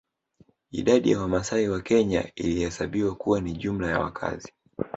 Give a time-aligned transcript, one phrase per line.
[0.71, 4.53] Idadi ya Wamasai wa Kenya ilihesabiwa kuwa ni jumla ya wakazi